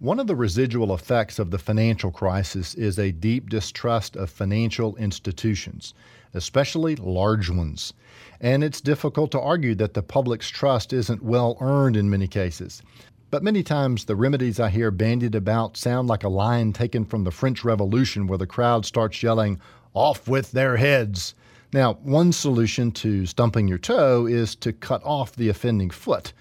[0.00, 4.96] One of the residual effects of the financial crisis is a deep distrust of financial
[4.96, 5.94] institutions,
[6.34, 7.92] especially large ones.
[8.40, 12.82] And it's difficult to argue that the public's trust isn't well earned in many cases.
[13.30, 17.22] But many times the remedies I hear bandied about sound like a line taken from
[17.22, 19.60] the French Revolution where the crowd starts yelling,
[19.94, 21.34] Off with their heads!
[21.72, 26.32] Now, one solution to stumping your toe is to cut off the offending foot.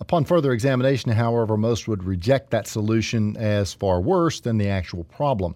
[0.00, 5.04] Upon further examination, however, most would reject that solution as far worse than the actual
[5.04, 5.54] problem.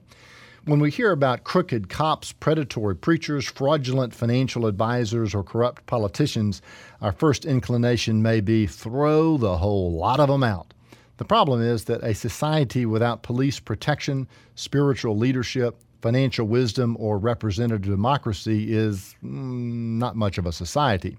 [0.64, 6.60] When we hear about crooked cops, predatory preachers, fraudulent financial advisors, or corrupt politicians,
[7.00, 10.74] our first inclination may be throw the whole lot of them out.
[11.16, 17.90] The problem is that a society without police protection, spiritual leadership, financial wisdom, or representative
[17.90, 21.16] democracy is mm, not much of a society.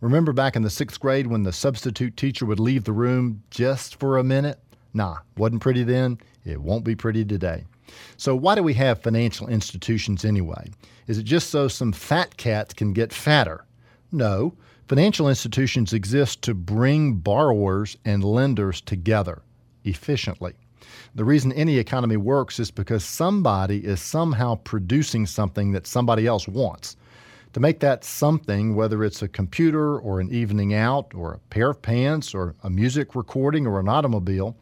[0.00, 3.98] Remember back in the sixth grade when the substitute teacher would leave the room just
[3.98, 4.58] for a minute?
[4.94, 6.18] Nah, wasn't pretty then.
[6.44, 7.64] It won't be pretty today.
[8.16, 10.70] So, why do we have financial institutions anyway?
[11.06, 13.64] Is it just so some fat cats can get fatter?
[14.12, 14.54] No.
[14.88, 19.42] Financial institutions exist to bring borrowers and lenders together
[19.84, 20.54] efficiently.
[21.14, 26.46] The reason any economy works is because somebody is somehow producing something that somebody else
[26.48, 26.96] wants.
[27.54, 31.70] To make that something, whether it's a computer or an evening out or a pair
[31.70, 34.56] of pants or a music recording or an automobile,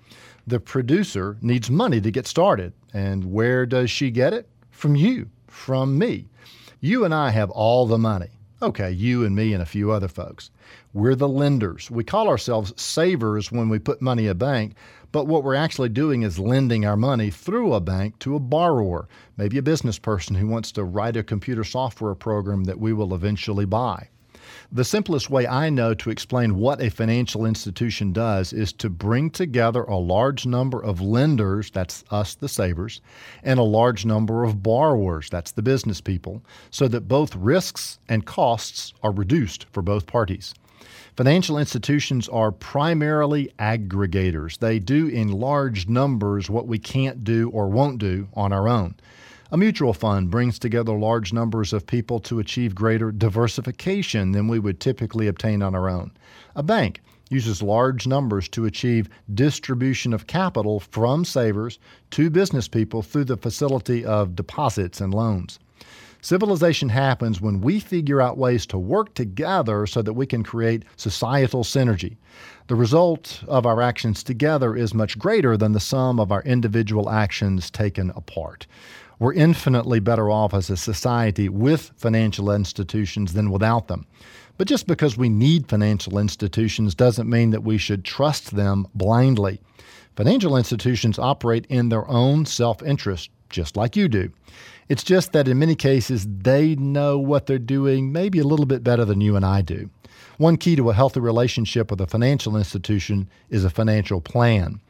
[0.47, 2.73] the producer needs money to get started.
[2.95, 4.49] And where does she get it?
[4.71, 6.29] From you, from me.
[6.81, 8.38] You and I have all the money.
[8.61, 10.51] Okay, you and me and a few other folks.
[10.93, 11.93] We're the lenders.
[11.93, 14.75] We call ourselves savers when we put money in a bank,
[15.13, 19.07] but what we're actually doing is lending our money through a bank to a borrower,
[19.37, 23.15] maybe a business person who wants to write a computer software program that we will
[23.15, 24.09] eventually buy.
[24.71, 29.31] The simplest way I know to explain what a financial institution does is to bring
[29.31, 33.01] together a large number of lenders, that's us, the savers,
[33.43, 38.27] and a large number of borrowers, that's the business people, so that both risks and
[38.27, 40.55] costs are reduced for both parties.
[41.17, 44.59] Financial institutions are primarily aggregators.
[44.59, 48.95] They do in large numbers what we can't do or won't do on our own.
[49.51, 54.59] A mutual fund brings together large numbers of people to achieve greater diversification than we
[54.59, 56.11] would typically obtain on our own.
[56.55, 57.01] A bank
[57.31, 61.79] uses large numbers to achieve distribution of capital from savers
[62.11, 65.59] to business people through the facility of deposits and loans.
[66.21, 70.83] Civilization happens when we figure out ways to work together so that we can create
[70.97, 72.17] societal synergy.
[72.67, 77.09] The result of our actions together is much greater than the sum of our individual
[77.09, 78.67] actions taken apart.
[79.19, 84.07] We're infinitely better off as a society with financial institutions than without them.
[84.57, 89.61] But just because we need financial institutions doesn't mean that we should trust them blindly.
[90.17, 94.31] Financial institutions operate in their own self interest, just like you do.
[94.89, 98.83] It's just that in many cases, they know what they're doing maybe a little bit
[98.83, 99.91] better than you and I do.
[100.39, 104.81] One key to a healthy relationship with a financial institution is a financial plan.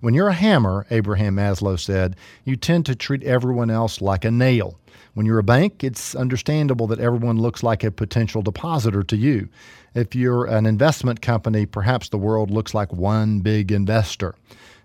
[0.00, 4.30] When you're a hammer, Abraham Maslow said, you tend to treat everyone else like a
[4.30, 4.78] nail.
[5.14, 9.48] When you're a bank, it's understandable that everyone looks like a potential depositor to you.
[9.94, 14.34] If you're an investment company, perhaps the world looks like one big investor.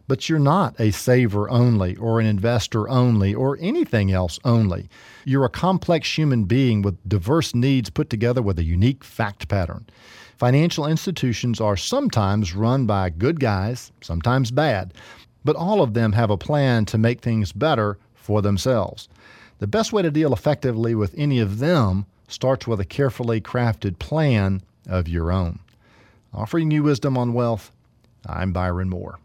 [0.08, 4.90] But you're not a saver only, or an investor only, or anything else only.
[5.24, 9.86] You're a complex human being with diverse needs put together with a unique fact pattern.
[10.38, 14.94] Financial institutions are sometimes run by good guys, sometimes bad,
[15.46, 19.08] but all of them have a plan to make things better for themselves.
[19.59, 24.00] The best way to deal effectively with any of them starts with a carefully crafted
[24.00, 25.59] plan of your own.
[26.34, 27.72] Offering you wisdom on wealth,
[28.25, 29.19] I'm Byron Moore.